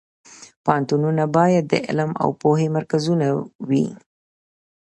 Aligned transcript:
پوهنتونونه 0.63 1.23
باید 1.37 1.63
د 1.67 1.73
علم 1.87 2.11
او 2.23 2.29
پوهې 2.41 2.67
مرکزونه 2.77 3.25
وي 3.67 3.85